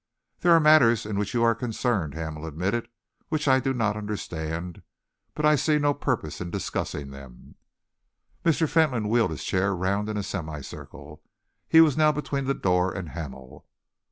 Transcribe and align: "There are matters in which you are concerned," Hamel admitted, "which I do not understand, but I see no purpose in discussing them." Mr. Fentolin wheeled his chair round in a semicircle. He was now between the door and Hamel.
"There 0.39 0.51
are 0.51 0.59
matters 0.59 1.05
in 1.05 1.19
which 1.19 1.35
you 1.35 1.43
are 1.43 1.53
concerned," 1.53 2.15
Hamel 2.15 2.47
admitted, 2.47 2.87
"which 3.29 3.47
I 3.47 3.59
do 3.59 3.71
not 3.71 3.95
understand, 3.95 4.81
but 5.35 5.45
I 5.45 5.55
see 5.55 5.77
no 5.77 5.93
purpose 5.93 6.41
in 6.41 6.49
discussing 6.49 7.11
them." 7.11 7.53
Mr. 8.43 8.67
Fentolin 8.67 9.09
wheeled 9.09 9.29
his 9.29 9.43
chair 9.43 9.75
round 9.75 10.09
in 10.09 10.17
a 10.17 10.23
semicircle. 10.23 11.21
He 11.69 11.81
was 11.81 11.97
now 11.97 12.11
between 12.11 12.45
the 12.45 12.55
door 12.55 12.91
and 12.91 13.09
Hamel. 13.09 13.67